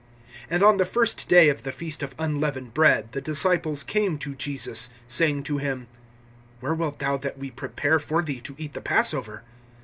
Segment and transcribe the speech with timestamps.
[0.49, 4.33] (17)And on the first day of the feast of unleavened bread the disciples came to
[4.33, 5.85] Jesus, saying to him:
[6.59, 9.43] Where wilt thou that we prepare for thee to eat the passover?